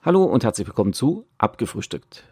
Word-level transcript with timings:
Hallo 0.00 0.22
und 0.22 0.44
herzlich 0.44 0.68
willkommen 0.68 0.92
zu 0.92 1.26
Abgefrühstückt. 1.38 2.22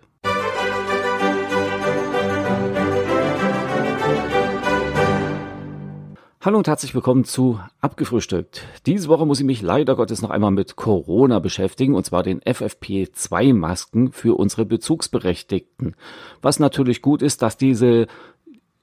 Hallo 6.40 6.58
und 6.58 6.68
herzlich 6.68 6.94
willkommen 6.94 7.24
zu 7.24 7.58
Abgefrühstückt. 7.80 8.62
Diese 8.86 9.08
Woche 9.08 9.26
muss 9.26 9.40
ich 9.40 9.46
mich 9.46 9.62
leider 9.62 9.96
Gottes 9.96 10.22
noch 10.22 10.30
einmal 10.30 10.52
mit 10.52 10.76
Corona 10.76 11.40
beschäftigen, 11.40 11.96
und 11.96 12.06
zwar 12.06 12.22
den 12.22 12.40
FFP2-Masken 12.40 14.12
für 14.12 14.38
unsere 14.38 14.64
Bezugsberechtigten. 14.64 15.96
Was 16.42 16.60
natürlich 16.60 17.02
gut 17.02 17.20
ist, 17.20 17.42
dass 17.42 17.56
diese, 17.56 18.06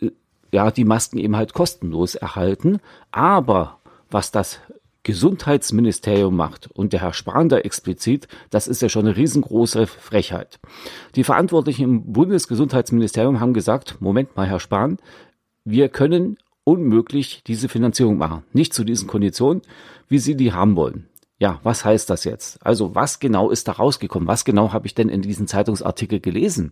äh, 0.01 0.11
ja, 0.51 0.71
die 0.71 0.83
Masken 0.83 1.19
eben 1.19 1.37
halt 1.37 1.53
kostenlos 1.53 2.15
erhalten. 2.15 2.79
Aber 3.11 3.79
was 4.11 4.31
das 4.31 4.59
Gesundheitsministerium 5.03 6.35
macht 6.35 6.69
und 6.71 6.93
der 6.93 7.01
Herr 7.01 7.13
Spahn 7.13 7.49
da 7.49 7.57
explizit, 7.57 8.27
das 8.49 8.67
ist 8.67 8.81
ja 8.81 8.89
schon 8.89 9.05
eine 9.05 9.17
riesengroße 9.17 9.85
Frechheit. 9.85 10.59
Die 11.15 11.23
Verantwortlichen 11.23 11.83
im 11.83 12.13
Bundesgesundheitsministerium 12.13 13.39
haben 13.39 13.53
gesagt, 13.53 13.97
Moment 13.99 14.35
mal, 14.35 14.47
Herr 14.47 14.59
Spahn, 14.59 14.97
wir 15.65 15.89
können 15.89 16.37
unmöglich 16.63 17.43
diese 17.45 17.69
Finanzierung 17.69 18.17
machen. 18.17 18.43
Nicht 18.53 18.73
zu 18.73 18.83
diesen 18.83 19.07
Konditionen, 19.07 19.61
wie 20.07 20.19
Sie 20.19 20.35
die 20.35 20.53
haben 20.53 20.75
wollen. 20.75 21.07
Ja, 21.39 21.59
was 21.63 21.83
heißt 21.83 22.09
das 22.09 22.23
jetzt? 22.23 22.65
Also 22.65 22.95
was 22.95 23.19
genau 23.19 23.49
ist 23.49 23.67
da 23.67 23.73
rausgekommen? 23.73 24.27
Was 24.27 24.45
genau 24.45 24.71
habe 24.71 24.85
ich 24.85 24.95
denn 24.95 25.09
in 25.09 25.21
diesem 25.21 25.47
Zeitungsartikel 25.47 26.21
gelesen? 26.21 26.71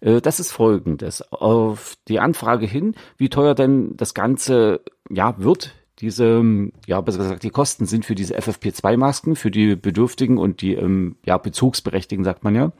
Äh, 0.00 0.20
das 0.20 0.38
ist 0.38 0.52
folgendes. 0.52 1.22
Auf 1.32 1.96
die 2.06 2.20
Anfrage 2.20 2.66
hin, 2.66 2.94
wie 3.16 3.30
teuer 3.30 3.56
denn 3.56 3.96
das 3.96 4.14
Ganze 4.14 4.80
ja 5.10 5.34
wird, 5.38 5.74
diese, 6.02 6.42
ja, 6.86 7.00
besser 7.00 7.18
gesagt, 7.18 7.44
die 7.44 7.50
Kosten 7.50 7.86
sind 7.86 8.04
für 8.04 8.16
diese 8.16 8.36
FFP2-Masken, 8.36 9.36
für 9.36 9.52
die 9.52 9.76
Bedürftigen 9.76 10.36
und 10.36 10.60
die 10.60 10.74
ähm, 10.74 11.16
ja, 11.24 11.38
Bezugsberechtigten, 11.38 12.24
sagt 12.24 12.42
man 12.42 12.56
ja, 12.56 12.72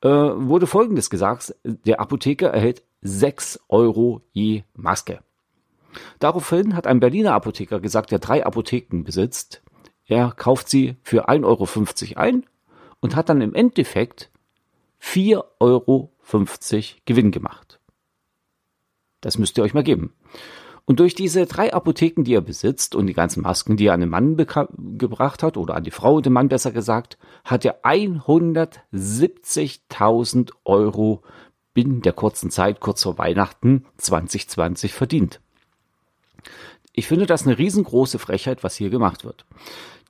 äh, 0.00 0.08
wurde 0.08 0.66
Folgendes 0.66 1.10
gesagt. 1.10 1.54
Der 1.64 2.00
Apotheker 2.00 2.48
erhält 2.48 2.82
6 3.02 3.60
Euro 3.68 4.22
je 4.32 4.62
Maske. 4.74 5.20
Daraufhin 6.18 6.74
hat 6.74 6.86
ein 6.86 6.98
Berliner 6.98 7.34
Apotheker 7.34 7.78
gesagt, 7.78 8.10
der 8.10 8.18
drei 8.18 8.44
Apotheken 8.44 9.04
besitzt, 9.04 9.62
er 10.06 10.32
kauft 10.32 10.70
sie 10.70 10.96
für 11.02 11.28
1,50 11.28 12.16
Euro 12.16 12.20
ein 12.20 12.46
und 13.00 13.16
hat 13.16 13.28
dann 13.28 13.42
im 13.42 13.54
Endeffekt 13.54 14.30
4,50 15.02 15.42
Euro 15.60 16.12
Gewinn 17.04 17.30
gemacht. 17.32 17.80
Das 19.20 19.36
müsst 19.36 19.58
ihr 19.58 19.64
euch 19.64 19.74
mal 19.74 19.82
geben. 19.82 20.14
Und 20.86 21.00
durch 21.00 21.14
diese 21.16 21.46
drei 21.46 21.74
Apotheken, 21.74 22.22
die 22.22 22.34
er 22.34 22.40
besitzt 22.40 22.94
und 22.94 23.08
die 23.08 23.12
ganzen 23.12 23.42
Masken, 23.42 23.76
die 23.76 23.86
er 23.86 23.94
an 23.94 24.00
den 24.00 24.08
Mann 24.08 24.36
gebracht 24.36 25.42
hat, 25.42 25.56
oder 25.56 25.74
an 25.74 25.82
die 25.82 25.90
Frau 25.90 26.14
und 26.14 26.26
den 26.26 26.32
Mann 26.32 26.48
besser 26.48 26.70
gesagt, 26.70 27.18
hat 27.44 27.64
er 27.64 27.84
170.000 27.84 30.52
Euro 30.64 31.24
binnen 31.74 32.02
der 32.02 32.12
kurzen 32.12 32.52
Zeit, 32.52 32.78
kurz 32.78 33.02
vor 33.02 33.18
Weihnachten 33.18 33.84
2020 33.98 34.92
verdient. 34.92 35.40
Ich 36.92 37.08
finde 37.08 37.26
das 37.26 37.46
eine 37.46 37.58
riesengroße 37.58 38.20
Frechheit, 38.20 38.62
was 38.62 38.76
hier 38.76 38.88
gemacht 38.88 39.24
wird. 39.24 39.44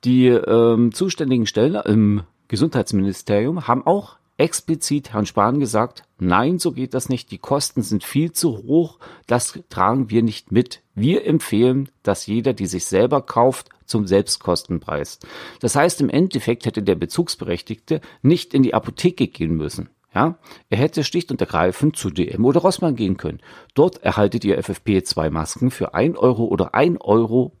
Die 0.03 0.27
ähm, 0.27 0.93
zuständigen 0.93 1.47
Stellen 1.47 1.81
im 1.85 2.21
Gesundheitsministerium 2.49 3.67
haben 3.67 3.83
auch 3.85 4.17
explizit 4.37 5.13
Herrn 5.13 5.25
Spahn 5.25 5.59
gesagt, 5.59 6.03
nein, 6.19 6.59
so 6.59 6.71
geht 6.71 6.93
das 6.93 7.09
nicht, 7.09 7.31
die 7.31 7.37
Kosten 7.37 7.81
sind 7.81 8.03
viel 8.03 8.31
zu 8.31 8.57
hoch, 8.63 8.99
das 9.25 9.59
tragen 9.69 10.09
wir 10.09 10.23
nicht 10.23 10.51
mit. 10.51 10.83
Wir 10.95 11.25
empfehlen, 11.25 11.89
dass 12.03 12.27
jeder, 12.27 12.53
die 12.53 12.67
sich 12.67 12.85
selber 12.85 13.21
kauft, 13.21 13.69
zum 13.85 14.05
Selbstkostenpreis. 14.05 15.19
Das 15.59 15.75
heißt, 15.75 16.01
im 16.01 16.09
Endeffekt 16.09 16.65
hätte 16.65 16.83
der 16.83 16.95
Bezugsberechtigte 16.95 18.01
nicht 18.21 18.53
in 18.53 18.63
die 18.63 18.73
Apotheke 18.73 19.27
gehen 19.27 19.55
müssen. 19.55 19.89
Ja, 20.13 20.39
er 20.69 20.77
hätte 20.77 21.03
schlicht 21.03 21.31
und 21.31 21.41
ergreifend 21.41 21.95
zu 21.95 22.09
DM 22.09 22.43
oder 22.45 22.61
Rossmann 22.61 22.95
gehen 22.95 23.17
können. 23.17 23.39
Dort 23.75 24.01
erhaltet 24.03 24.43
ihr 24.45 24.59
FFP2-Masken 24.59 25.69
für 25.69 25.93
1 25.93 26.17
Euro 26.17 26.45
oder 26.45 26.73
1,50 26.73 27.01
Euro 27.01 27.53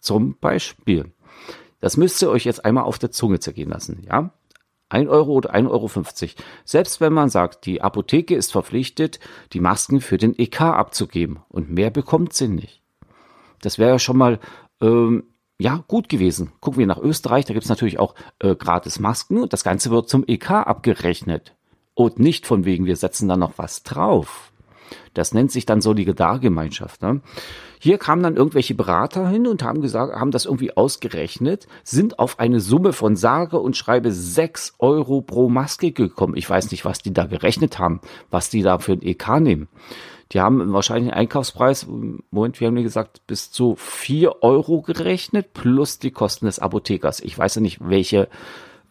zum 0.00 0.36
Beispiel. 0.38 1.12
Das 1.80 1.96
müsst 1.96 2.22
ihr 2.22 2.30
euch 2.30 2.44
jetzt 2.44 2.64
einmal 2.64 2.84
auf 2.84 2.98
der 2.98 3.10
Zunge 3.10 3.40
zergehen 3.40 3.70
lassen, 3.70 4.02
ja? 4.06 4.32
1 4.90 5.08
Euro 5.08 5.32
oder 5.32 5.54
1,50 5.54 5.68
Euro. 5.70 5.90
Selbst 6.64 7.00
wenn 7.00 7.12
man 7.12 7.30
sagt, 7.30 7.66
die 7.66 7.80
Apotheke 7.80 8.34
ist 8.34 8.52
verpflichtet, 8.52 9.18
die 9.52 9.60
Masken 9.60 10.00
für 10.00 10.18
den 10.18 10.38
EK 10.38 10.60
abzugeben 10.60 11.40
und 11.48 11.70
mehr 11.70 11.90
bekommt 11.90 12.34
sie 12.34 12.48
nicht. 12.48 12.82
Das 13.62 13.78
wäre 13.78 13.90
ja 13.90 13.98
schon 13.98 14.16
mal 14.16 14.38
ähm, 14.80 15.24
ja, 15.58 15.84
gut 15.88 16.08
gewesen. 16.08 16.52
Gucken 16.60 16.78
wir 16.78 16.86
nach 16.86 16.98
Österreich, 16.98 17.44
da 17.44 17.54
gibt's 17.54 17.68
natürlich 17.68 17.98
auch 17.98 18.14
äh, 18.38 18.54
gratis 18.54 18.98
Masken 18.98 19.38
und 19.38 19.52
das 19.52 19.64
Ganze 19.64 19.90
wird 19.90 20.08
zum 20.08 20.24
EK 20.26 20.50
abgerechnet. 20.50 21.54
Und 21.94 22.18
nicht 22.18 22.46
von 22.46 22.64
wegen, 22.64 22.86
wir 22.86 22.96
setzen 22.96 23.28
da 23.28 23.36
noch 23.36 23.52
was 23.56 23.82
drauf. 23.82 24.49
Das 25.14 25.34
nennt 25.34 25.50
sich 25.50 25.66
dann 25.66 25.80
Solidargemeinschaft. 25.80 27.02
Ne? 27.02 27.20
Hier 27.78 27.98
kamen 27.98 28.22
dann 28.22 28.36
irgendwelche 28.36 28.74
Berater 28.74 29.28
hin 29.28 29.46
und 29.46 29.62
haben 29.62 29.80
gesagt, 29.80 30.14
haben 30.14 30.30
das 30.30 30.44
irgendwie 30.44 30.76
ausgerechnet, 30.76 31.66
sind 31.82 32.18
auf 32.18 32.38
eine 32.38 32.60
Summe 32.60 32.92
von 32.92 33.16
sage 33.16 33.58
und 33.58 33.76
schreibe 33.76 34.12
sechs 34.12 34.74
Euro 34.78 35.22
pro 35.22 35.48
Maske 35.48 35.92
gekommen. 35.92 36.36
Ich 36.36 36.48
weiß 36.48 36.70
nicht, 36.70 36.84
was 36.84 37.00
die 37.00 37.14
da 37.14 37.24
gerechnet 37.24 37.78
haben, 37.78 38.00
was 38.30 38.50
die 38.50 38.62
da 38.62 38.78
für 38.78 38.92
ein 38.92 39.02
EK 39.02 39.40
nehmen. 39.40 39.68
Die 40.32 40.40
haben 40.40 40.72
wahrscheinlich 40.72 41.10
einen 41.10 41.22
Einkaufspreis, 41.22 41.86
Moment, 42.30 42.60
wir 42.60 42.68
haben 42.68 42.76
gesagt, 42.76 43.26
bis 43.26 43.50
zu 43.50 43.74
vier 43.76 44.42
Euro 44.42 44.80
gerechnet, 44.80 45.52
plus 45.54 45.98
die 45.98 46.12
Kosten 46.12 46.46
des 46.46 46.60
Apothekers. 46.60 47.20
Ich 47.20 47.36
weiß 47.36 47.56
ja 47.56 47.60
nicht, 47.60 47.78
welche, 47.80 48.28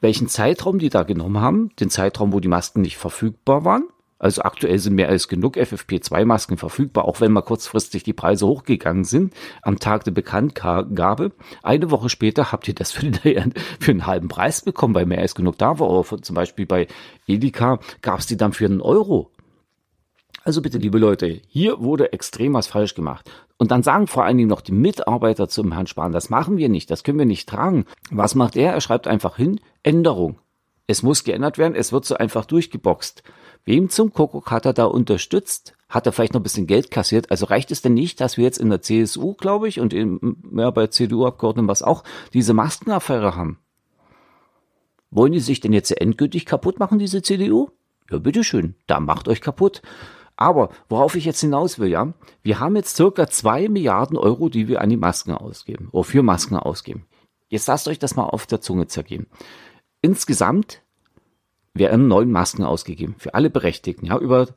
welchen 0.01 0.27
Zeitraum 0.27 0.79
die 0.79 0.89
da 0.89 1.03
genommen 1.03 1.39
haben. 1.39 1.71
Den 1.79 1.89
Zeitraum, 1.89 2.33
wo 2.33 2.39
die 2.39 2.49
Masken 2.49 2.81
nicht 2.81 2.97
verfügbar 2.97 3.63
waren. 3.63 3.83
Also 4.19 4.41
aktuell 4.41 4.77
sind 4.77 4.95
mehr 4.95 5.07
als 5.07 5.29
genug 5.29 5.55
FFP2-Masken 5.55 6.57
verfügbar, 6.57 7.05
auch 7.05 7.21
wenn 7.21 7.31
mal 7.31 7.41
kurzfristig 7.41 8.03
die 8.03 8.13
Preise 8.13 8.45
hochgegangen 8.45 9.05
sind 9.05 9.33
am 9.61 9.79
Tag 9.79 10.03
der 10.03 10.11
Bekanntgabe. 10.11 11.31
Eine 11.63 11.89
Woche 11.89 12.09
später 12.09 12.51
habt 12.51 12.67
ihr 12.67 12.75
das 12.75 12.91
für, 12.91 13.09
den, 13.09 13.53
für 13.79 13.91
einen 13.91 14.05
halben 14.05 14.27
Preis 14.27 14.61
bekommen, 14.61 14.93
weil 14.93 15.05
mehr 15.05 15.19
als 15.19 15.35
genug 15.35 15.57
da 15.57 15.79
war. 15.79 15.89
Oder 15.89 16.21
zum 16.21 16.35
Beispiel 16.35 16.65
bei 16.65 16.87
Edeka 17.27 17.79
gab 18.01 18.19
es 18.19 18.25
die 18.25 18.35
dann 18.35 18.51
für 18.51 18.65
einen 18.65 18.81
Euro. 18.81 19.31
Also 20.43 20.61
bitte, 20.61 20.77
liebe 20.79 20.99
Leute, 20.99 21.41
hier 21.47 21.79
wurde 21.79 22.11
extrem 22.11 22.53
was 22.53 22.67
falsch 22.67 22.95
gemacht. 22.95 23.29
Und 23.57 23.71
dann 23.71 23.83
sagen 23.83 24.07
vor 24.07 24.25
allen 24.25 24.37
Dingen 24.37 24.49
noch 24.49 24.61
die 24.61 24.71
Mitarbeiter 24.71 25.47
zum 25.47 25.71
Herrn 25.71 25.87
Spahn, 25.87 26.11
das 26.11 26.29
machen 26.29 26.57
wir 26.57 26.69
nicht, 26.69 26.91
das 26.91 27.03
können 27.03 27.19
wir 27.19 27.25
nicht 27.25 27.47
tragen. 27.47 27.85
Was 28.09 28.35
macht 28.35 28.55
er? 28.55 28.73
Er 28.73 28.81
schreibt 28.81 29.07
einfach 29.07 29.37
hin, 29.37 29.59
Änderung. 29.83 30.39
Es 30.87 31.03
muss 31.03 31.23
geändert 31.23 31.57
werden, 31.57 31.75
es 31.75 31.91
wird 31.91 32.05
so 32.05 32.15
einfach 32.15 32.45
durchgeboxt. 32.45 33.23
Wem 33.65 33.89
zum 33.89 34.13
Kuckuck 34.13 34.51
hat 34.51 34.65
er 34.65 34.73
da 34.73 34.85
unterstützt? 34.85 35.75
Hat 35.89 36.05
er 36.05 36.11
vielleicht 36.11 36.33
noch 36.33 36.39
ein 36.39 36.43
bisschen 36.43 36.67
Geld 36.67 36.91
kassiert? 36.91 37.31
Also 37.31 37.45
reicht 37.45 37.71
es 37.71 37.81
denn 37.81 37.93
nicht, 37.93 38.21
dass 38.21 38.37
wir 38.37 38.43
jetzt 38.43 38.59
in 38.59 38.69
der 38.69 38.81
CSU, 38.81 39.33
glaube 39.33 39.67
ich, 39.67 39.79
und 39.79 39.93
in, 39.93 40.37
ja, 40.55 40.69
bei 40.71 40.87
CDU-Abgeordneten 40.87 41.67
was 41.67 41.81
auch, 41.81 42.03
diese 42.33 42.53
Maskenaffäre 42.53 43.35
haben? 43.35 43.59
Wollen 45.11 45.31
die 45.31 45.39
sich 45.39 45.59
denn 45.59 45.73
jetzt 45.73 45.89
endgültig 45.99 46.45
kaputt 46.45 46.79
machen, 46.79 46.99
diese 46.99 47.21
CDU? 47.21 47.71
Ja, 48.11 48.19
bitteschön, 48.19 48.75
da 48.87 48.99
macht 48.99 49.27
euch 49.27 49.41
kaputt. 49.41 49.81
Aber 50.35 50.69
worauf 50.87 51.15
ich 51.15 51.25
jetzt 51.25 51.41
hinaus 51.41 51.79
will, 51.79 51.89
ja, 51.89 52.13
wir 52.43 52.59
haben 52.59 52.75
jetzt 52.75 52.95
circa 52.95 53.27
zwei 53.27 53.67
Milliarden 53.67 54.17
Euro, 54.17 54.49
die 54.49 54.67
wir 54.67 54.81
an 54.81 54.89
die 54.89 54.97
Masken 54.97 55.33
ausgeben, 55.33 55.89
oder 55.91 56.05
für 56.05 56.23
Masken 56.23 56.55
ausgeben. 56.55 57.05
Jetzt 57.49 57.67
lasst 57.67 57.87
euch 57.87 57.99
das 57.99 58.15
mal 58.15 58.23
auf 58.23 58.45
der 58.45 58.61
Zunge 58.61 58.87
zergehen. 58.87 59.27
Insgesamt 60.01 60.81
werden 61.79 62.07
neun 62.07 62.31
Masken 62.31 62.63
ausgegeben, 62.63 63.15
für 63.17 63.33
alle 63.33 63.49
Berechtigten, 63.49 64.05
ja, 64.05 64.17
über 64.17 64.47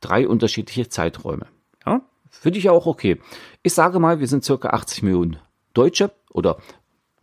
drei 0.00 0.26
unterschiedliche 0.26 0.88
Zeiträume. 0.88 1.46
Ja, 1.84 2.00
finde 2.30 2.58
ich 2.58 2.64
ja 2.64 2.72
auch 2.72 2.86
okay. 2.86 3.18
Ich 3.62 3.74
sage 3.74 3.98
mal, 3.98 4.20
wir 4.20 4.26
sind 4.26 4.44
circa 4.44 4.70
80 4.70 5.02
Millionen 5.02 5.36
Deutsche 5.74 6.10
oder 6.30 6.58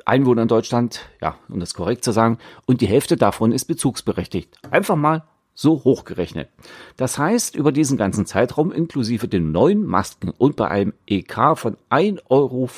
Einwohner 0.06 0.44
in 0.44 0.48
Deutschland, 0.48 1.10
ja, 1.22 1.38
um 1.50 1.60
das 1.60 1.74
korrekt 1.74 2.04
zu 2.04 2.12
sagen, 2.12 2.38
und 2.66 2.82
die 2.82 2.88
Hälfte 2.88 3.18
davon 3.18 3.52
ist 3.52 3.66
bezugsberechtigt. 3.66 4.56
Einfach 4.70 4.96
mal 4.96 5.24
so 5.56 5.84
hochgerechnet. 5.84 6.50
Das 6.98 7.18
heißt, 7.18 7.56
über 7.56 7.72
diesen 7.72 7.98
ganzen 7.98 8.26
Zeitraum 8.26 8.72
inklusive 8.72 9.28
den 9.28 9.52
neuen 9.52 9.86
Masken 9.86 10.30
und 10.30 10.58
bei 10.58 10.68
einem 10.68 10.94
EK 11.08 11.58
von 11.58 11.78
1,50 11.90 12.20
Euro, 12.30 12.70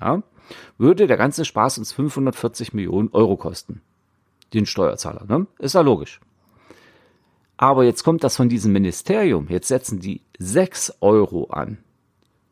ja, 0.00 0.22
würde 0.78 1.06
der 1.06 1.16
ganze 1.16 1.44
Spaß 1.44 1.78
uns 1.78 1.92
540 1.92 2.72
Millionen 2.72 3.10
Euro 3.12 3.36
kosten. 3.36 3.82
Den 4.52 4.66
Steuerzahler, 4.66 5.24
ne? 5.26 5.46
Ist 5.58 5.74
ja 5.74 5.80
logisch. 5.80 6.20
Aber 7.56 7.84
jetzt 7.84 8.04
kommt 8.04 8.22
das 8.22 8.36
von 8.36 8.48
diesem 8.48 8.72
Ministerium. 8.72 9.48
Jetzt 9.48 9.68
setzen 9.68 9.98
die 9.98 10.22
6 10.38 10.98
Euro 11.00 11.46
an. 11.46 11.78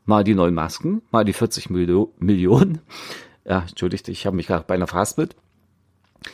Mal 0.06 0.24
die 0.24 0.34
neuen 0.34 0.54
Masken, 0.54 1.02
mal 1.10 1.24
die 1.24 1.32
40 1.32 1.70
Millionen. 1.70 2.80
Ja, 3.44 3.64
entschuldigt, 3.68 4.08
ich 4.08 4.26
habe 4.26 4.36
mich 4.36 4.46
gerade 4.46 4.64
beinahe 4.66 4.88
verhaspelt. 4.88 5.36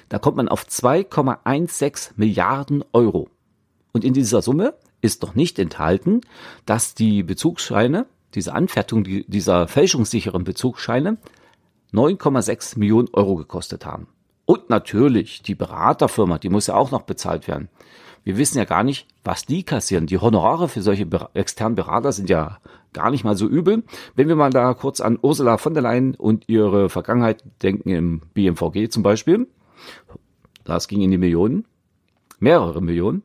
Da 0.09 0.19
kommt 0.19 0.37
man 0.37 0.49
auf 0.49 0.65
2,16 0.67 2.13
Milliarden 2.17 2.85
Euro. 2.93 3.29
Und 3.93 4.05
in 4.05 4.15
dieser 4.15 4.41
Summe 4.41 4.75
ist 5.01 5.23
noch 5.23 5.35
nicht 5.35 5.59
enthalten, 5.59 6.21
dass 6.65 6.95
die 6.95 7.25
Bezugsscheine, 7.25 8.07
diese 8.35 8.55
Anfertigung 8.55 9.03
dieser 9.05 9.67
fälschungssicheren 9.67 10.45
Bezugsscheine 10.45 11.19
9,6 11.93 12.79
Millionen 12.79 13.09
Euro 13.13 13.35
gekostet 13.35 13.85
haben. 13.85 14.07
Und 14.51 14.69
natürlich 14.69 15.43
die 15.43 15.55
Beraterfirma, 15.55 16.39
die 16.39 16.49
muss 16.49 16.67
ja 16.67 16.75
auch 16.75 16.91
noch 16.91 17.03
bezahlt 17.03 17.47
werden. 17.47 17.69
Wir 18.25 18.37
wissen 18.37 18.59
ja 18.59 18.65
gar 18.65 18.83
nicht, 18.83 19.07
was 19.23 19.47
die 19.47 19.63
kassieren. 19.63 20.09
Die 20.09 20.19
Honorare 20.19 20.69
für 20.69 20.83
solche 20.83 21.07
externen 21.35 21.77
Berater 21.77 22.11
sind 22.11 22.29
ja 22.29 22.59
gar 22.93 23.13
nicht 23.13 23.23
mal 23.23 23.37
so 23.37 23.47
übel. 23.47 23.85
Wenn 24.17 24.27
wir 24.27 24.35
mal 24.35 24.51
da 24.51 24.75
kurz 24.75 25.01
an 25.01 25.21
Ursula 25.23 25.57
von 25.57 25.73
der 25.73 25.85
Leyen 25.85 26.17
und 26.17 26.49
ihre 26.49 26.89
Vergangenheit 26.89 27.45
denken 27.63 27.91
im 27.91 28.23
BMVG 28.35 28.89
zum 28.91 29.05
Beispiel. 29.05 29.47
Das 30.65 30.89
ging 30.89 31.01
in 31.01 31.13
die 31.13 31.19
Millionen, 31.19 31.65
mehrere 32.41 32.83
Millionen. 32.83 33.23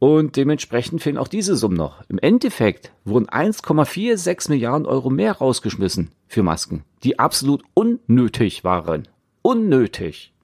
Und 0.00 0.34
dementsprechend 0.34 1.00
fehlen 1.00 1.16
auch 1.16 1.28
diese 1.28 1.54
Summen 1.54 1.76
noch. 1.76 2.02
Im 2.08 2.18
Endeffekt 2.18 2.90
wurden 3.04 3.28
1,46 3.28 4.50
Milliarden 4.50 4.84
Euro 4.84 5.10
mehr 5.10 5.34
rausgeschmissen 5.34 6.10
für 6.26 6.42
Masken, 6.42 6.82
die 7.04 7.20
absolut 7.20 7.62
unnötig 7.74 8.64
waren. 8.64 9.06
Unnötig. 9.48 10.34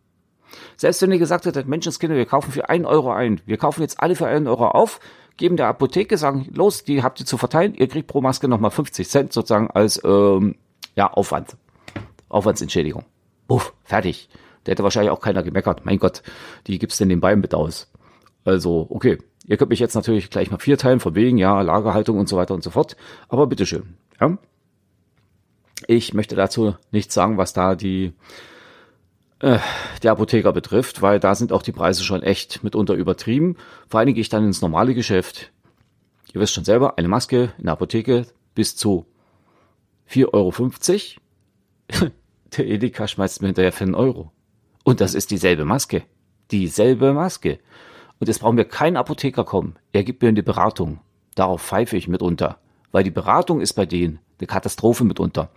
Selbst 0.78 1.02
wenn 1.02 1.12
ihr 1.12 1.18
gesagt 1.18 1.44
hättet, 1.44 1.68
Menschenskinder, 1.68 2.16
wir 2.16 2.24
kaufen 2.24 2.52
für 2.52 2.70
einen 2.70 2.86
Euro 2.86 3.12
ein. 3.12 3.42
Wir 3.44 3.58
kaufen 3.58 3.82
jetzt 3.82 4.00
alle 4.00 4.16
für 4.16 4.26
einen 4.26 4.48
Euro 4.48 4.68
auf, 4.68 4.98
geben 5.36 5.58
der 5.58 5.68
Apotheke, 5.68 6.16
sagen, 6.16 6.48
los, 6.54 6.84
die 6.84 7.02
habt 7.02 7.20
ihr 7.20 7.26
zu 7.26 7.36
verteilen, 7.36 7.74
ihr 7.74 7.86
kriegt 7.86 8.06
pro 8.06 8.22
Maske 8.22 8.48
nochmal 8.48 8.70
50 8.70 9.06
Cent 9.06 9.32
sozusagen 9.34 9.70
als 9.70 10.00
ähm, 10.04 10.54
ja, 10.96 11.12
Aufwand. 11.12 11.54
Aufwandsentschädigung. 12.30 13.04
Uff, 13.46 13.74
fertig. 13.84 14.30
Der 14.64 14.72
hätte 14.72 14.84
wahrscheinlich 14.84 15.10
auch 15.10 15.20
keiner 15.20 15.42
gemeckert. 15.42 15.84
Mein 15.84 15.98
Gott, 15.98 16.22
die 16.66 16.78
gibt's 16.78 16.96
denn 16.96 17.10
den 17.10 17.20
Beinen 17.20 17.42
mit 17.42 17.52
aus. 17.54 17.92
Also, 18.46 18.86
okay. 18.88 19.18
Ihr 19.46 19.58
könnt 19.58 19.68
mich 19.68 19.80
jetzt 19.80 19.96
natürlich 19.96 20.30
gleich 20.30 20.50
mal 20.50 20.60
vier 20.60 20.78
teilen, 20.78 21.00
von 21.00 21.14
wegen, 21.14 21.36
ja, 21.36 21.60
Lagerhaltung 21.60 22.18
und 22.18 22.30
so 22.30 22.38
weiter 22.38 22.54
und 22.54 22.64
so 22.64 22.70
fort. 22.70 22.96
Aber 23.28 23.48
bitteschön. 23.48 23.98
Ja. 24.18 24.38
Ich 25.88 26.14
möchte 26.14 26.36
dazu 26.36 26.74
nichts 26.90 27.12
sagen, 27.12 27.36
was 27.36 27.52
da 27.52 27.74
die, 27.74 28.14
äh, 29.44 29.58
die 30.02 30.08
Apotheker 30.08 30.52
betrifft, 30.52 31.02
weil 31.02 31.20
da 31.20 31.35
sind 31.35 31.52
auch 31.52 31.62
die 31.62 31.73
Preise 31.73 32.02
schon 32.02 32.23
echt 32.23 32.64
mitunter 32.64 32.94
übertrieben. 32.94 33.56
Vor 33.88 34.05
Dingen 34.05 34.14
gehe 34.14 34.23
ich 34.23 34.29
dann 34.29 34.44
ins 34.44 34.62
normale 34.62 34.94
Geschäft. 34.94 35.52
Ihr 36.32 36.41
wisst 36.41 36.55
schon 36.55 36.64
selber, 36.64 36.99
eine 36.99 37.08
Maske 37.08 37.52
in 37.58 37.64
der 37.64 37.75
Apotheke 37.75 38.26
bis 38.55 38.75
zu 38.75 39.06
4,50 40.11 41.19
Euro. 41.93 42.11
der 42.56 42.67
Edeka 42.67 43.06
schmeißt 43.06 43.43
mir 43.43 43.49
hinterher 43.49 43.73
für 43.73 43.85
einen 43.85 43.94
Euro. 43.94 44.32
Und 44.82 45.00
das 45.00 45.14
ist 45.14 45.31
dieselbe 45.31 45.64
Maske. 45.64 46.05
Dieselbe 46.50 47.12
Maske. 47.12 47.58
Und 48.19 48.29
jetzt 48.29 48.41
brauchen 48.41 48.56
wir 48.56 48.64
keinen 48.64 48.96
Apotheker 48.96 49.44
kommen. 49.44 49.76
Er 49.93 50.05
gibt 50.05 50.23
mir 50.23 50.29
eine 50.29 50.43
Beratung. 50.43 51.00
Darauf 51.35 51.62
pfeife 51.62 51.96
ich 51.96 52.08
mitunter. 52.08 52.58
Weil 52.93 53.05
die 53.05 53.11
Beratung 53.11 53.61
ist 53.61 53.75
bei 53.75 53.87
denen 53.87 54.20
eine 54.38 54.46
Katastrophe 54.46 55.05
mitunter. 55.05 55.50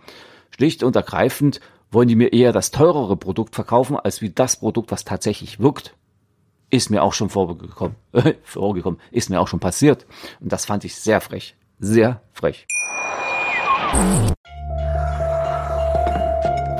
Schlicht 0.50 0.82
und 0.82 0.96
ergreifend 0.96 1.60
wollen 1.90 2.08
die 2.08 2.16
mir 2.16 2.32
eher 2.32 2.52
das 2.52 2.70
teurere 2.70 3.16
Produkt 3.16 3.54
verkaufen, 3.54 3.96
als 3.96 4.20
wie 4.20 4.30
das 4.30 4.56
Produkt, 4.56 4.90
was 4.90 5.04
tatsächlich 5.04 5.60
wirkt. 5.60 5.94
Ist 6.70 6.90
mir 6.90 7.02
auch 7.02 7.14
schon 7.14 7.30
vorgekommen. 7.30 7.96
vorgekommen. 8.42 9.00
Ist 9.10 9.30
mir 9.30 9.40
auch 9.40 9.48
schon 9.48 9.60
passiert. 9.60 10.06
Und 10.40 10.52
das 10.52 10.66
fand 10.66 10.84
ich 10.84 10.96
sehr 10.96 11.20
frech. 11.20 11.56
Sehr 11.78 12.20
frech. 12.32 12.66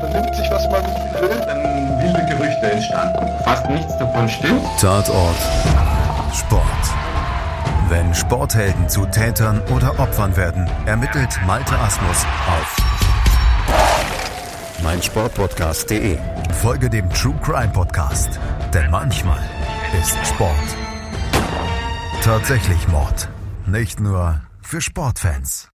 Vernimmt 0.01 0.35
sich, 0.35 0.51
was 0.51 0.69
man 0.71 0.85
will, 1.23 1.41
dann 1.47 2.03
wilde 2.03 2.27
Gerüchte 2.27 2.71
entstanden. 2.71 3.45
Fast 3.45 3.71
nichts 3.71 3.97
davon 3.99 4.29
stimmt. 4.29 4.63
Tatort 4.79 5.37
Sport. 6.35 6.65
Wenn 7.89 8.15
Sporthelden 8.15 8.89
zu 8.89 9.07
Tätern 9.07 9.63
oder 9.75 9.99
Opfern 9.99 10.37
werden, 10.37 10.69
ermittelt 10.85 11.31
Malte 11.47 11.79
Asmus 11.79 12.27
auf 12.47 12.88
meinsportpodcast.de. 14.83 16.19
Folge 16.61 16.91
dem 16.91 17.09
True 17.11 17.39
Crime 17.43 17.73
Podcast, 17.73 18.39
denn 18.73 18.91
manchmal 18.91 19.41
ist 20.01 20.17
Sport 20.27 20.77
tatsächlich 22.29 22.87
Mord. 22.89 23.27
Nicht 23.67 24.01
nur 24.01 24.43
für 24.61 24.83
Sportfans. 24.83 25.71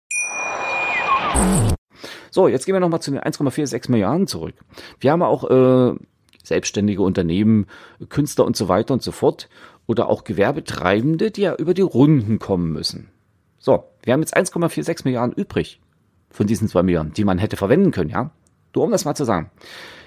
So, 2.29 2.47
jetzt 2.47 2.67
gehen 2.67 2.75
wir 2.75 2.79
nochmal 2.79 3.01
zu 3.01 3.09
den 3.09 3.21
1,46 3.21 3.89
Milliarden 3.89 4.27
zurück. 4.27 4.53
Wir 4.99 5.11
haben 5.11 5.23
auch 5.23 5.49
äh, 5.49 5.95
selbstständige 6.43 7.01
Unternehmen, 7.01 7.65
Künstler 8.09 8.45
und 8.45 8.55
so 8.55 8.67
weiter 8.67 8.93
und 8.93 9.01
so 9.01 9.11
fort 9.11 9.49
oder 9.87 10.09
auch 10.09 10.25
Gewerbetreibende, 10.25 11.31
die 11.31 11.41
ja 11.41 11.55
über 11.55 11.73
die 11.73 11.81
Runden 11.81 12.37
kommen 12.37 12.71
müssen. 12.71 13.09
So, 13.57 13.85
wir 14.03 14.13
haben 14.13 14.21
jetzt 14.21 14.37
1,46 14.37 15.05
Milliarden 15.05 15.33
übrig 15.33 15.81
von 16.29 16.45
diesen 16.45 16.67
2 16.67 16.83
Milliarden, 16.83 17.13
die 17.13 17.23
man 17.23 17.39
hätte 17.39 17.57
verwenden 17.57 17.89
können, 17.89 18.11
ja? 18.11 18.29
Nur 18.75 18.85
um 18.85 18.91
das 18.91 19.05
mal 19.05 19.15
zu 19.15 19.25
sagen. 19.25 19.51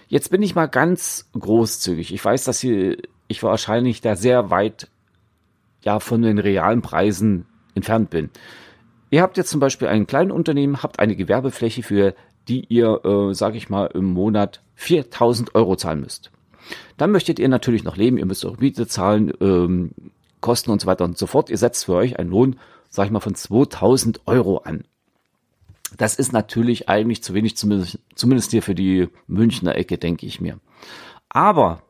Jetzt 0.08 0.30
bin 0.30 0.42
ich 0.42 0.54
mal 0.54 0.66
ganz 0.66 1.28
großzügig. 1.38 2.12
Ich 2.12 2.24
weiß, 2.24 2.44
dass 2.44 2.60
hier, 2.60 2.96
ich 3.28 3.42
wahrscheinlich 3.42 4.00
da 4.00 4.16
sehr 4.16 4.50
weit 4.50 4.88
ja 5.82 6.00
von 6.00 6.22
den 6.22 6.38
realen 6.38 6.82
Preisen 6.82 7.46
entfernt 7.74 8.10
bin. 8.10 8.30
Ihr 9.10 9.22
habt 9.22 9.36
jetzt 9.36 9.50
zum 9.50 9.60
Beispiel 9.60 9.88
ein 9.88 10.06
kleines 10.06 10.34
Unternehmen, 10.34 10.82
habt 10.82 10.98
eine 10.98 11.16
Gewerbefläche, 11.16 11.82
für 11.82 12.14
die 12.48 12.64
ihr, 12.68 13.04
äh, 13.04 13.34
sage 13.34 13.56
ich 13.56 13.68
mal, 13.68 13.86
im 13.86 14.04
Monat 14.04 14.62
4000 14.74 15.54
Euro 15.54 15.76
zahlen 15.76 16.00
müsst. 16.00 16.30
Dann 16.96 17.12
möchtet 17.12 17.38
ihr 17.38 17.48
natürlich 17.48 17.84
noch 17.84 17.96
leben, 17.96 18.18
ihr 18.18 18.26
müsst 18.26 18.44
auch 18.44 18.58
Miete 18.58 18.86
zahlen, 18.86 19.32
ähm, 19.40 19.92
Kosten 20.40 20.70
und 20.70 20.80
so 20.80 20.86
weiter 20.86 21.04
und 21.04 21.18
so 21.18 21.26
fort. 21.26 21.50
Ihr 21.50 21.58
setzt 21.58 21.86
für 21.86 21.94
euch 21.94 22.18
einen 22.18 22.30
Lohn, 22.30 22.56
sag 22.88 23.06
ich 23.06 23.10
mal, 23.10 23.20
von 23.20 23.34
2000 23.34 24.26
Euro 24.26 24.58
an. 24.58 24.84
Das 25.96 26.16
ist 26.16 26.32
natürlich 26.32 26.88
eigentlich 26.88 27.22
zu 27.22 27.34
wenig, 27.34 27.56
zumindest, 27.56 27.98
zumindest 28.14 28.50
hier 28.50 28.62
für 28.62 28.74
die 28.74 29.08
Münchner 29.26 29.76
Ecke, 29.76 29.98
denke 29.98 30.26
ich 30.26 30.40
mir. 30.40 30.60
Aber 31.28 31.82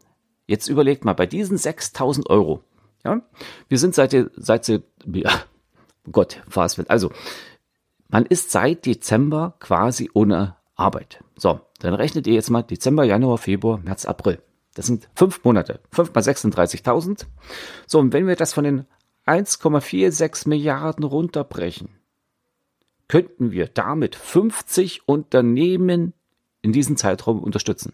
jetzt 0.46 0.68
überlegt 0.68 1.04
mal, 1.04 1.14
bei 1.14 1.26
diesen 1.26 1.58
6000 1.58 2.30
Euro, 2.30 2.62
ja, 3.04 3.22
wir 3.68 3.78
sind 3.78 3.94
seit, 3.94 4.14
seit, 4.36 4.68
ja, 4.68 5.30
Gott, 6.10 6.42
war 6.46 6.64
es 6.64 6.78
mit. 6.78 6.90
Also, 6.90 7.10
man 8.08 8.26
ist 8.26 8.50
seit 8.50 8.86
Dezember 8.86 9.54
quasi 9.58 10.10
ohne 10.14 10.56
Arbeit. 10.76 11.22
So, 11.36 11.60
dann 11.80 11.94
rechnet 11.94 12.26
ihr 12.26 12.34
jetzt 12.34 12.50
mal 12.50 12.62
Dezember, 12.62 13.04
Januar, 13.04 13.38
Februar, 13.38 13.78
März, 13.78 14.04
April. 14.04 14.40
Das 14.74 14.86
sind 14.86 15.08
fünf 15.14 15.42
Monate. 15.42 15.80
Fünf 15.90 16.14
mal 16.14 16.20
36.000. 16.20 17.26
So, 17.86 17.98
und 17.98 18.12
wenn 18.12 18.26
wir 18.26 18.36
das 18.36 18.52
von 18.52 18.64
den 18.64 18.86
1,46 19.26 20.48
Milliarden 20.48 21.04
runterbrechen, 21.04 21.88
könnten 23.08 23.52
wir 23.52 23.66
damit 23.68 24.16
50 24.16 25.08
Unternehmen 25.08 26.12
in 26.62 26.72
diesem 26.72 26.96
Zeitraum 26.96 27.40
unterstützen. 27.40 27.92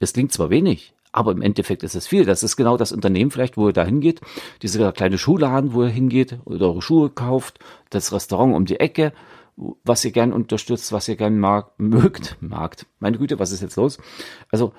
Das 0.00 0.12
klingt 0.12 0.32
zwar 0.32 0.50
wenig, 0.50 0.94
aber 1.12 1.32
im 1.32 1.42
Endeffekt 1.42 1.82
ist 1.82 1.94
es 1.94 2.06
viel. 2.06 2.24
Das 2.24 2.42
ist 2.42 2.56
genau 2.56 2.76
das 2.76 2.92
Unternehmen 2.92 3.30
vielleicht, 3.30 3.56
wo 3.56 3.68
er 3.68 3.72
da 3.72 3.84
hingeht, 3.84 4.20
dieser 4.62 4.92
kleine 4.92 5.18
Schuhladen, 5.18 5.72
wo 5.72 5.82
er 5.82 5.88
hingeht 5.88 6.38
oder 6.44 6.66
eure 6.66 6.82
Schuhe 6.82 7.10
kauft, 7.10 7.60
das 7.90 8.12
Restaurant 8.12 8.54
um 8.54 8.66
die 8.66 8.80
Ecke, 8.80 9.12
was 9.56 10.04
ihr 10.04 10.10
gern 10.10 10.32
unterstützt, 10.32 10.92
was 10.92 11.08
ihr 11.08 11.16
gern 11.16 11.38
mag, 11.38 11.78
mögt, 11.78 12.36
magt. 12.40 12.86
Meine 12.98 13.18
Güte, 13.18 13.38
was 13.38 13.52
ist 13.52 13.62
jetzt 13.62 13.76
los? 13.76 13.98
Also 14.50 14.72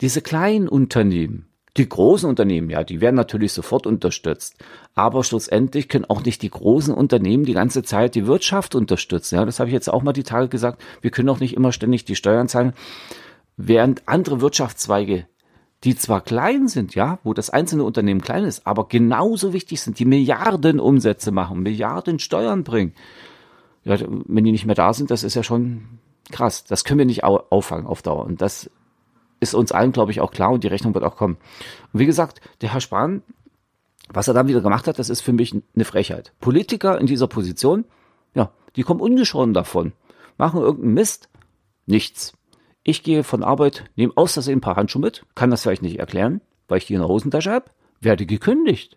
diese 0.00 0.22
kleinen 0.22 0.68
Unternehmen, 0.68 1.51
die 1.78 1.88
großen 1.88 2.28
Unternehmen, 2.28 2.68
ja, 2.68 2.84
die 2.84 3.00
werden 3.00 3.16
natürlich 3.16 3.52
sofort 3.52 3.86
unterstützt. 3.86 4.56
Aber 4.94 5.24
schlussendlich 5.24 5.88
können 5.88 6.04
auch 6.04 6.22
nicht 6.22 6.42
die 6.42 6.50
großen 6.50 6.92
Unternehmen 6.92 7.44
die 7.44 7.54
ganze 7.54 7.82
Zeit 7.82 8.14
die 8.14 8.26
Wirtschaft 8.26 8.74
unterstützen. 8.74 9.36
Ja, 9.36 9.44
das 9.46 9.58
habe 9.58 9.70
ich 9.70 9.74
jetzt 9.74 9.88
auch 9.88 10.02
mal 10.02 10.12
die 10.12 10.22
Tage 10.22 10.48
gesagt. 10.48 10.82
Wir 11.00 11.10
können 11.10 11.30
auch 11.30 11.40
nicht 11.40 11.54
immer 11.54 11.72
ständig 11.72 12.04
die 12.04 12.16
Steuern 12.16 12.48
zahlen, 12.48 12.74
während 13.56 14.06
andere 14.06 14.42
Wirtschaftszweige, 14.42 15.26
die 15.84 15.96
zwar 15.96 16.20
klein 16.20 16.68
sind, 16.68 16.94
ja, 16.94 17.18
wo 17.24 17.32
das 17.32 17.48
einzelne 17.48 17.84
Unternehmen 17.84 18.20
klein 18.20 18.44
ist, 18.44 18.66
aber 18.66 18.86
genauso 18.88 19.54
wichtig 19.54 19.80
sind, 19.80 19.98
die 19.98 20.04
Milliarden 20.04 20.78
Umsätze 20.78 21.32
machen, 21.32 21.62
Milliarden 21.62 22.18
Steuern 22.18 22.64
bringen. 22.64 22.92
Ja, 23.84 23.96
wenn 23.98 24.44
die 24.44 24.52
nicht 24.52 24.66
mehr 24.66 24.76
da 24.76 24.92
sind, 24.92 25.10
das 25.10 25.24
ist 25.24 25.34
ja 25.34 25.42
schon 25.42 25.84
krass. 26.30 26.64
Das 26.64 26.84
können 26.84 26.98
wir 26.98 27.06
nicht 27.06 27.24
auffangen 27.24 27.86
auf 27.86 28.02
Dauer. 28.02 28.26
Und 28.26 28.40
das 28.40 28.70
ist 29.42 29.54
uns 29.54 29.72
allen, 29.72 29.92
glaube 29.92 30.12
ich, 30.12 30.20
auch 30.20 30.30
klar 30.30 30.52
und 30.52 30.62
die 30.62 30.68
Rechnung 30.68 30.94
wird 30.94 31.04
auch 31.04 31.16
kommen. 31.16 31.36
Und 31.92 32.00
wie 32.00 32.06
gesagt, 32.06 32.40
der 32.60 32.72
Herr 32.72 32.80
Spahn, 32.80 33.22
was 34.08 34.28
er 34.28 34.34
dann 34.34 34.46
wieder 34.46 34.60
gemacht 34.60 34.86
hat, 34.86 34.98
das 34.98 35.10
ist 35.10 35.20
für 35.20 35.32
mich 35.32 35.52
eine 35.52 35.84
Frechheit. 35.84 36.32
Politiker 36.40 36.98
in 37.00 37.06
dieser 37.06 37.26
Position, 37.26 37.84
ja, 38.34 38.52
die 38.76 38.84
kommen 38.84 39.00
ungeschoren 39.00 39.52
davon, 39.52 39.92
machen 40.38 40.60
irgendeinen 40.60 40.94
Mist, 40.94 41.28
nichts. 41.86 42.34
Ich 42.84 43.02
gehe 43.02 43.24
von 43.24 43.42
Arbeit, 43.42 43.84
nehme 43.96 44.12
aus 44.14 44.34
Versehen 44.34 44.58
ein 44.58 44.62
paar 44.62 44.76
Handschuhe 44.76 45.02
mit, 45.02 45.26
kann 45.34 45.50
das 45.50 45.62
vielleicht 45.62 45.82
nicht 45.82 45.98
erklären, 45.98 46.40
weil 46.68 46.78
ich 46.78 46.86
die 46.86 46.94
in 46.94 47.00
der 47.00 47.08
Hosentasche 47.08 47.50
habe, 47.50 47.70
werde 48.00 48.26
gekündigt. 48.26 48.96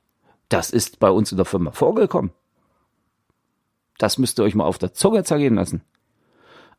Das 0.50 0.70
ist 0.70 1.00
bei 1.00 1.10
uns 1.10 1.32
in 1.32 1.38
der 1.38 1.46
Firma 1.46 1.72
vorgekommen. 1.72 2.32
Das 3.98 4.20
müsst 4.20 4.40
ihr 4.40 4.44
euch 4.44 4.54
mal 4.54 4.66
auf 4.66 4.78
der 4.78 4.94
Zunge 4.94 5.24
zergehen 5.24 5.56
lassen 5.56 5.82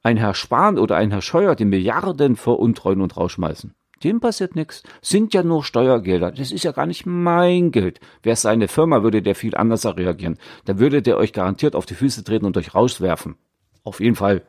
ein 0.07 0.17
Herr 0.17 0.35
Spahn 0.35 0.79
oder 0.79 0.97
ein 0.97 1.11
Herr 1.11 1.21
Scheuer 1.21 1.57
die 1.57 1.65
Milliarden 1.65 2.37
veruntreuen 2.37 3.01
und 3.01 3.17
rausschmeißen. 3.17 3.75
Dem 4.05 4.21
passiert 4.21 4.55
nichts. 4.55 4.85
Sind 5.03 5.35
ja 5.35 5.43
nur 5.43 5.65
Steuergelder. 5.65 6.31
Das 6.31 6.53
ist 6.53 6.63
ja 6.63 6.71
gar 6.71 6.87
nicht 6.87 7.07
mein 7.07 7.73
Geld. 7.73 7.99
Wäre 8.23 8.37
seine 8.37 8.69
Firma, 8.69 9.03
würde 9.03 9.21
der 9.21 9.35
viel 9.35 9.57
anders 9.57 9.85
reagieren. 9.85 10.39
Da 10.65 10.79
würde 10.79 11.03
der 11.03 11.17
euch 11.17 11.33
garantiert 11.33 11.75
auf 11.75 11.87
die 11.87 11.95
Füße 11.95 12.23
treten 12.23 12.47
und 12.47 12.57
euch 12.57 12.73
rauswerfen. 12.73 13.35
Auf 13.83 13.99
jeden 13.99 14.15
Fall. 14.15 14.47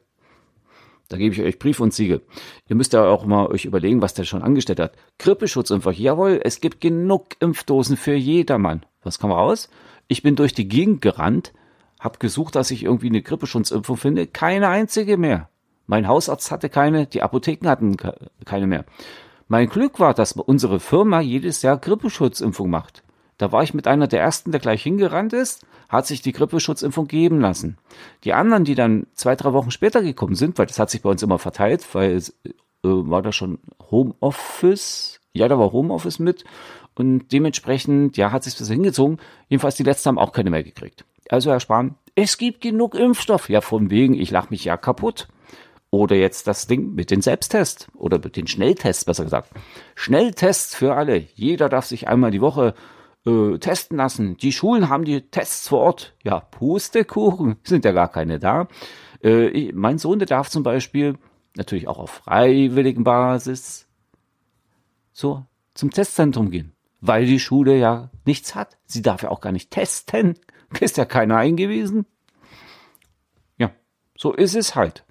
Da 1.09 1.17
gebe 1.17 1.33
ich 1.33 1.41
euch 1.41 1.57
Brief 1.57 1.79
und 1.79 1.91
Siegel. 1.91 2.21
Ihr 2.67 2.75
müsst 2.75 2.93
ja 2.93 3.05
auch 3.05 3.25
mal 3.25 3.47
euch 3.47 3.65
überlegen, 3.65 4.03
was 4.03 4.13
der 4.13 4.25
schon 4.25 4.43
angestellt 4.43 4.79
hat. 4.79 4.95
Grippeschutzimpfer. 5.17 5.91
Jawohl, 5.91 6.39
es 6.43 6.61
gibt 6.61 6.81
genug 6.81 7.29
Impfdosen 7.39 7.97
für 7.97 8.13
jedermann. 8.13 8.85
Was 9.01 9.17
kam 9.17 9.31
raus? 9.31 9.69
Ich 10.07 10.21
bin 10.21 10.35
durch 10.35 10.53
die 10.53 10.67
Gegend 10.67 11.01
gerannt, 11.01 11.51
hab 11.99 12.19
gesucht, 12.19 12.55
dass 12.55 12.71
ich 12.71 12.83
irgendwie 12.83 13.07
eine 13.07 13.21
Grippeschutzimpfung 13.21 13.97
finde. 13.97 14.27
Keine 14.27 14.69
einzige 14.69 15.17
mehr. 15.17 15.49
Mein 15.87 16.07
Hausarzt 16.07 16.51
hatte 16.51 16.69
keine, 16.69 17.07
die 17.07 17.23
Apotheken 17.23 17.69
hatten 17.69 17.95
keine 18.45 18.67
mehr. 18.67 18.85
Mein 19.47 19.69
Glück 19.69 19.99
war, 19.99 20.13
dass 20.13 20.33
unsere 20.33 20.79
Firma 20.79 21.21
jedes 21.21 21.61
Jahr 21.61 21.77
Grippeschutzimpfung 21.77 22.69
macht. 22.69 23.03
Da 23.37 23.51
war 23.51 23.63
ich 23.63 23.73
mit 23.73 23.87
einer 23.87 24.07
der 24.07 24.19
ersten, 24.19 24.51
der 24.51 24.59
gleich 24.59 24.83
hingerannt 24.83 25.31
ist, 25.31 25.65
hat 25.89 26.05
sich 26.05 26.21
die 26.21 26.33
Grippeschutzimpfung 26.33 27.07
geben 27.07 27.39
lassen. 27.39 27.77
Die 28.23 28.33
anderen, 28.33 28.65
die 28.65 28.75
dann 28.75 29.07
zwei, 29.13 29.35
drei 29.35 29.53
Wochen 29.53 29.71
später 29.71 30.01
gekommen 30.01 30.35
sind, 30.35 30.57
weil 30.57 30.65
das 30.65 30.79
hat 30.79 30.89
sich 30.89 31.01
bei 31.01 31.09
uns 31.09 31.23
immer 31.23 31.39
verteilt, 31.39 31.87
weil 31.93 32.17
äh, 32.17 32.49
war 32.83 33.21
da 33.21 33.31
schon 33.31 33.59
Homeoffice, 33.89 35.21
ja, 35.33 35.47
da 35.47 35.57
war 35.57 35.71
Homeoffice 35.71 36.19
mit 36.19 36.43
und 36.97 37.31
dementsprechend, 37.31 38.17
ja, 38.17 38.31
hat 38.31 38.43
sich 38.43 38.55
das 38.55 38.69
hingezogen. 38.69 39.19
Jedenfalls 39.49 39.75
die 39.75 39.83
letzten 39.83 40.09
haben 40.09 40.19
auch 40.19 40.31
keine 40.31 40.49
mehr 40.49 40.63
gekriegt. 40.63 41.05
Also 41.29 41.51
Herr 41.51 41.59
Spahn, 41.59 41.95
es 42.15 42.37
gibt 42.37 42.61
genug 42.61 42.95
Impfstoff. 42.95 43.49
Ja, 43.49 43.61
von 43.61 43.89
wegen, 43.89 44.15
ich 44.15 44.31
lach 44.31 44.49
mich 44.49 44.65
ja 44.65 44.77
kaputt. 44.77 45.27
Oder 45.89 46.15
jetzt 46.15 46.47
das 46.47 46.67
Ding 46.67 46.95
mit 46.95 47.11
den 47.11 47.21
Selbsttests 47.21 47.87
oder 47.95 48.19
mit 48.19 48.35
den 48.35 48.47
Schnelltests, 48.47 49.05
besser 49.05 49.23
gesagt. 49.23 49.51
Schnelltests 49.95 50.75
für 50.75 50.95
alle. 50.95 51.25
Jeder 51.35 51.69
darf 51.69 51.85
sich 51.85 52.07
einmal 52.07 52.31
die 52.31 52.41
Woche 52.41 52.73
äh, 53.25 53.57
testen 53.57 53.97
lassen. 53.97 54.35
Die 54.37 54.51
Schulen 54.51 54.89
haben 54.89 55.05
die 55.05 55.21
Tests 55.21 55.69
vor 55.69 55.79
Ort. 55.79 56.15
Ja, 56.23 56.39
Pustekuchen, 56.39 57.57
sind 57.63 57.85
ja 57.85 57.91
gar 57.93 58.09
keine 58.09 58.39
da. 58.39 58.67
Äh, 59.23 59.47
ich, 59.47 59.73
mein 59.73 59.97
Sohn, 59.97 60.19
der 60.19 60.27
darf 60.27 60.49
zum 60.49 60.63
Beispiel, 60.63 61.17
natürlich 61.55 61.87
auch 61.87 61.99
auf 61.99 62.09
freiwilligen 62.09 63.03
Basis, 63.03 63.87
so 65.13 65.45
zum 65.73 65.91
Testzentrum 65.91 66.51
gehen. 66.51 66.76
Weil 66.99 67.25
die 67.25 67.39
Schule 67.39 67.77
ja 67.77 68.09
nichts 68.25 68.55
hat. 68.55 68.77
Sie 68.85 69.01
darf 69.01 69.23
ja 69.23 69.29
auch 69.29 69.41
gar 69.41 69.51
nicht 69.51 69.71
testen. 69.71 70.39
Ist 70.79 70.97
ja 70.97 71.05
keiner 71.05 71.37
eingewiesen. 71.37 72.05
Ja, 73.57 73.71
so 74.17 74.33
ist 74.33 74.55
es 74.55 74.75
halt 74.75 75.05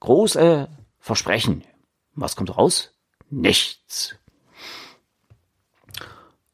große 0.00 0.68
Versprechen. 0.98 1.62
Was 2.14 2.34
kommt 2.34 2.56
raus? 2.56 2.92
Nichts. 3.30 4.16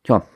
Ja, 0.06 0.26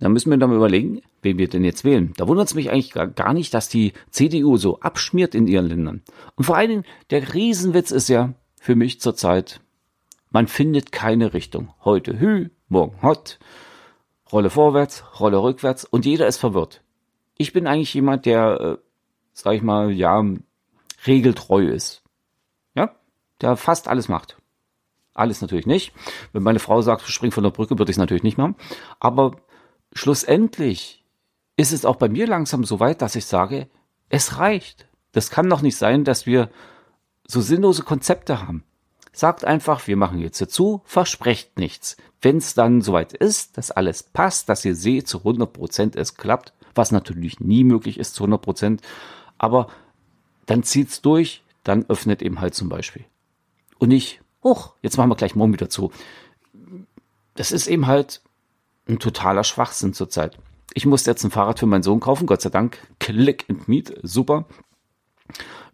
dann 0.00 0.12
müssen 0.12 0.30
wir 0.30 0.38
dann 0.38 0.52
überlegen, 0.52 1.02
wen 1.22 1.38
wir 1.38 1.48
denn 1.48 1.64
jetzt 1.64 1.84
wählen. 1.84 2.12
Da 2.16 2.26
wundert 2.28 2.48
es 2.48 2.54
mich 2.54 2.70
eigentlich 2.70 2.92
gar 2.92 3.32
nicht, 3.32 3.54
dass 3.54 3.68
die 3.68 3.92
CDU 4.10 4.56
so 4.56 4.80
abschmiert 4.80 5.34
in 5.34 5.46
ihren 5.46 5.66
Ländern. 5.66 6.02
Und 6.36 6.44
vor 6.44 6.56
allen 6.56 6.70
Dingen, 6.70 6.84
der 7.10 7.34
Riesenwitz 7.34 7.90
ist 7.90 8.08
ja 8.08 8.34
für 8.60 8.76
mich 8.76 9.00
zurzeit, 9.00 9.60
man 10.30 10.48
findet 10.48 10.92
keine 10.92 11.32
Richtung. 11.32 11.72
Heute 11.84 12.18
Hü, 12.18 12.50
morgen 12.74 13.00
Hot, 13.02 13.38
Rolle 14.30 14.50
vorwärts, 14.50 15.04
Rolle 15.20 15.40
rückwärts 15.40 15.84
und 15.84 16.04
jeder 16.04 16.26
ist 16.26 16.38
verwirrt. 16.38 16.82
Ich 17.38 17.52
bin 17.52 17.66
eigentlich 17.66 17.94
jemand, 17.94 18.26
der, 18.26 18.60
äh, 18.60 18.76
sag 19.32 19.54
ich 19.54 19.62
mal, 19.62 19.92
ja, 19.92 20.22
regeltreu 21.06 21.64
ist. 21.64 22.02
Ja, 22.74 22.94
der 23.40 23.56
fast 23.56 23.88
alles 23.88 24.08
macht. 24.08 24.36
Alles 25.14 25.40
natürlich 25.40 25.66
nicht. 25.66 25.92
Wenn 26.32 26.42
meine 26.42 26.58
Frau 26.58 26.82
sagt, 26.82 27.02
spring 27.02 27.30
von 27.30 27.44
der 27.44 27.50
Brücke, 27.50 27.78
würde 27.78 27.90
ich 27.90 27.94
es 27.94 28.00
natürlich 28.00 28.24
nicht 28.24 28.38
machen. 28.38 28.56
Aber 28.98 29.36
schlussendlich 29.92 31.04
ist 31.56 31.72
es 31.72 31.84
auch 31.84 31.96
bei 31.96 32.08
mir 32.08 32.26
langsam 32.26 32.64
so 32.64 32.80
weit, 32.80 33.02
dass 33.02 33.14
ich 33.14 33.26
sage, 33.26 33.68
es 34.08 34.38
reicht. 34.38 34.88
Das 35.12 35.30
kann 35.30 35.48
doch 35.48 35.62
nicht 35.62 35.76
sein, 35.76 36.02
dass 36.02 36.26
wir 36.26 36.50
so 37.24 37.40
sinnlose 37.40 37.84
Konzepte 37.84 38.44
haben. 38.44 38.64
Sagt 39.14 39.44
einfach, 39.44 39.86
wir 39.86 39.96
machen 39.96 40.18
jetzt 40.18 40.40
dazu, 40.40 40.82
versprecht 40.84 41.56
nichts. 41.56 41.96
Wenn 42.20 42.38
es 42.38 42.54
dann 42.54 42.82
soweit 42.82 43.12
ist, 43.12 43.56
dass 43.56 43.70
alles 43.70 44.02
passt, 44.02 44.48
dass 44.48 44.64
ihr 44.64 44.74
seht, 44.74 45.06
zu 45.06 45.18
100 45.18 45.52
Prozent 45.52 45.96
es 45.96 46.16
klappt, 46.16 46.52
was 46.74 46.90
natürlich 46.90 47.38
nie 47.38 47.62
möglich 47.62 47.98
ist 48.00 48.16
zu 48.16 48.24
100 48.24 48.42
Prozent, 48.42 48.82
aber 49.38 49.68
dann 50.46 50.64
zieht's 50.64 51.00
durch, 51.00 51.44
dann 51.62 51.86
öffnet 51.88 52.22
eben 52.22 52.40
halt 52.40 52.56
zum 52.56 52.68
Beispiel. 52.68 53.04
Und 53.78 53.90
nicht, 53.90 54.20
hoch, 54.42 54.74
jetzt 54.82 54.96
machen 54.96 55.10
wir 55.10 55.16
gleich 55.16 55.36
morgen 55.36 55.52
wieder 55.52 55.70
zu. 55.70 55.92
Das 57.34 57.52
ist 57.52 57.68
eben 57.68 57.86
halt 57.86 58.20
ein 58.88 58.98
totaler 58.98 59.44
Schwachsinn 59.44 59.94
zurzeit. 59.94 60.38
Ich 60.74 60.86
musste 60.86 61.12
jetzt 61.12 61.22
ein 61.22 61.30
Fahrrad 61.30 61.60
für 61.60 61.66
meinen 61.66 61.84
Sohn 61.84 62.00
kaufen, 62.00 62.26
Gott 62.26 62.42
sei 62.42 62.50
Dank. 62.50 62.78
Click 62.98 63.44
and 63.48 63.68
Meet, 63.68 64.00
super. 64.02 64.46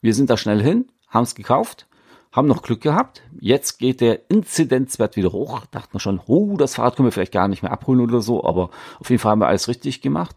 Wir 0.03 0.15
sind 0.15 0.29
da 0.29 0.37
schnell 0.37 0.63
hin, 0.63 0.93
haben 1.09 1.25
es 1.25 1.35
gekauft, 1.35 1.87
haben 2.33 2.49
noch 2.49 2.63
Glück 2.63 2.81
gehabt. 2.81 3.23
Jetzt 3.41 3.79
geht 3.79 4.01
der 4.01 4.31
Inzidenzwert 4.31 5.17
wieder 5.17 5.33
hoch. 5.33 5.67
Dachten 5.67 5.95
wir 5.95 6.01
schon, 6.01 6.21
oh, 6.27 6.57
das 6.57 6.77
Fahrrad 6.77 6.97
können 6.97 7.09
wir 7.09 7.13
vielleicht 7.13 7.33
gar 7.33 7.49
nicht 7.49 7.63
mehr 7.63 7.73
abholen 7.73 8.01
oder 8.01 8.21
so, 8.21 8.45
aber 8.45 8.71
auf 9.01 9.11
jeden 9.11 9.21
Fall 9.21 9.33
haben 9.33 9.41
wir 9.41 9.49
alles 9.49 9.69
richtig 9.69 10.01
gemacht. 10.01 10.37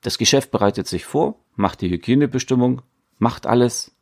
Das 0.00 0.18
Geschäft 0.18 0.50
bereitet 0.50 0.86
sich 0.86 1.04
vor, 1.04 1.36
macht 1.56 1.80
die 1.80 1.90
Hygienebestimmung, 1.90 2.82
macht 3.18 3.46
alles. 3.46 3.92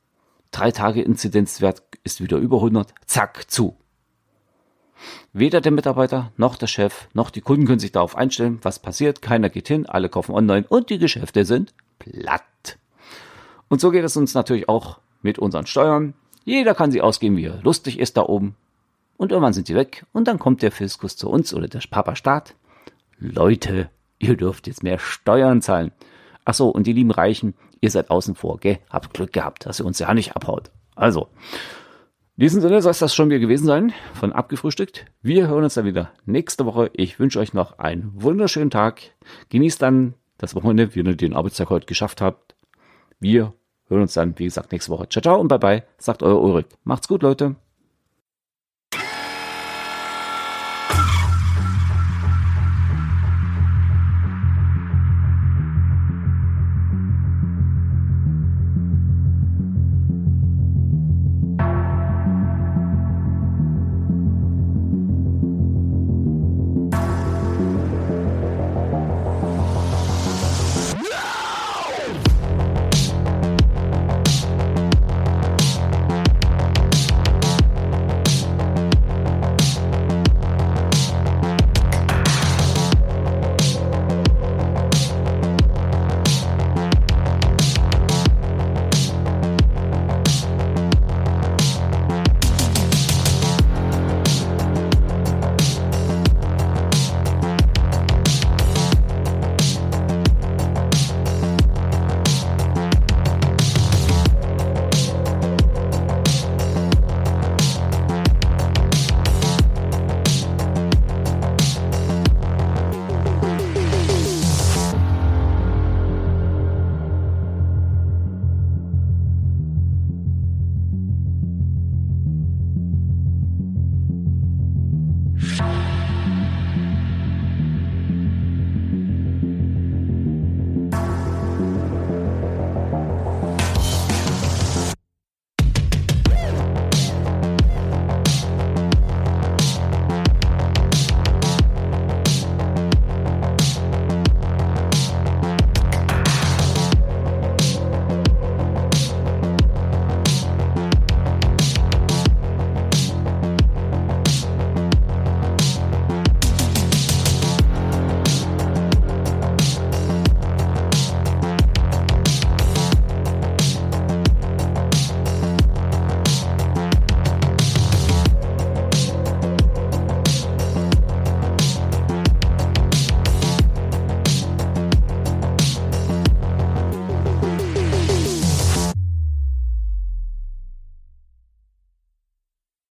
Drei 0.51 0.71
Tage 0.71 1.03
Inzidenzwert 1.03 1.83
ist 2.05 2.21
wieder 2.21 2.37
über 2.37 2.59
100. 2.59 2.95
Zack, 3.07 3.51
zu. 3.51 3.77
Weder 5.33 5.61
der 5.61 5.73
Mitarbeiter 5.73 6.31
noch 6.37 6.57
der 6.57 6.69
Chef 6.69 7.09
noch 7.13 7.31
die 7.31 7.41
Kunden 7.41 7.67
können 7.67 7.81
sich 7.81 7.91
darauf 7.91 8.17
einstellen, 8.17 8.61
was 8.63 8.79
passiert. 8.79 9.23
Keiner 9.23 9.51
geht 9.51 9.67
hin, 9.67 9.87
alle 9.87 10.09
kaufen 10.09 10.35
online 10.35 10.65
und 10.69 10.91
die 10.91 10.99
Geschäfte 10.99 11.45
sind 11.45 11.75
platt. 11.99 12.79
Und 13.69 13.81
so 13.81 13.91
geht 13.91 14.05
es 14.05 14.17
uns 14.17 14.35
natürlich 14.35 14.69
auch 14.69 15.01
mit 15.23 15.39
unseren 15.39 15.67
Steuern. 15.67 16.15
Jeder 16.45 16.75
kann 16.75 16.91
sie 16.91 17.01
ausgeben, 17.01 17.37
wie 17.37 17.47
er 17.47 17.63
lustig 17.63 17.99
ist 17.99 18.17
da 18.17 18.23
oben. 18.23 18.57
Und 19.17 19.33
irgendwann 19.33 19.53
sind 19.53 19.67
sie 19.67 19.75
weg 19.75 20.05
und 20.13 20.29
dann 20.29 20.39
kommt 20.39 20.63
der 20.63 20.73
Fiskus 20.73 21.17
zu 21.17 21.31
uns 21.31 21.55
oder 21.55 21.69
der 21.69 21.81
Papa 21.91 22.17
Staat. 22.17 22.55
Leute, 23.19 23.89
ihr 24.19 24.37
dürft 24.37 24.67
jetzt 24.67 24.83
mehr 24.83 24.99
Steuern 24.99 25.63
zahlen. 25.63 25.93
Ach 26.45 26.55
so, 26.55 26.69
und 26.69 26.87
die 26.87 26.93
lieben 26.93 27.11
Reichen, 27.11 27.55
ihr 27.81 27.91
seid 27.91 28.11
außen 28.11 28.35
vor, 28.35 28.59
gell? 28.59 28.79
Habt 28.91 29.15
Glück 29.15 29.33
gehabt, 29.33 29.67
dass 29.67 29.81
ihr 29.81 29.87
uns 29.87 29.99
ja 29.99 30.13
nicht 30.13 30.37
abhaut. 30.37 30.71
Also, 30.95 31.29
in 32.37 32.43
diesem 32.43 32.61
Sinne 32.61 32.83
soll 32.83 32.91
es 32.91 32.99
das 32.99 33.15
schon 33.15 33.31
wieder 33.31 33.39
gewesen 33.39 33.67
sein, 33.67 33.93
von 34.13 34.33
abgefrühstückt. 34.33 35.07
Wir 35.23 35.47
hören 35.47 35.65
uns 35.65 35.75
dann 35.75 35.85
wieder 35.85 36.11
nächste 36.27 36.67
Woche. 36.67 36.91
Ich 36.93 37.19
wünsche 37.21 37.39
euch 37.39 37.55
noch 37.55 37.79
einen 37.79 38.11
wunderschönen 38.15 38.71
Tag. 38.71 39.03
Genießt 39.51 39.81
dann 39.81 40.15
das 40.37 40.55
Wochenende, 40.57 40.95
wie 40.95 41.01
ihr 41.01 41.17
den 41.17 41.35
Arbeitstag 41.35 41.71
heute 41.71 41.87
geschafft 41.87 42.21
habt. 42.21 42.57
Wir 43.21 43.55
hören 43.89 44.03
uns 44.03 44.15
dann, 44.15 44.39
wie 44.39 44.45
gesagt, 44.45 44.73
nächste 44.73 44.91
Woche. 44.91 45.09
Ciao, 45.09 45.23
ciao 45.23 45.41
und 45.41 45.49
bye 45.49 45.59
bye, 45.59 45.83
sagt 45.99 46.23
euer 46.23 46.41
Ulrich. 46.41 46.67
Macht's 46.85 47.09
gut, 47.09 47.23
Leute. 47.23 47.57